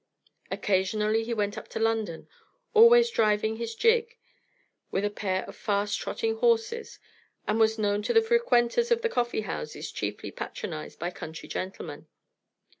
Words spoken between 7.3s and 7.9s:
and was